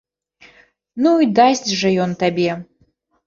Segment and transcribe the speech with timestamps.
[1.03, 2.49] Ну і дасць жа ён табе!